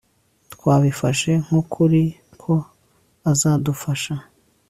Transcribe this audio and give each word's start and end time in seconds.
Twabifashe 0.53 1.31
nkukuri 1.43 2.03
ko 2.41 2.53
azadufasha 3.31 4.13